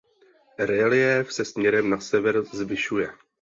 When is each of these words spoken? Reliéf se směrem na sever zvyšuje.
Reliéf 0.59 1.31
se 1.33 1.45
směrem 1.45 1.89
na 1.89 1.99
sever 1.99 2.43
zvyšuje. 2.45 3.07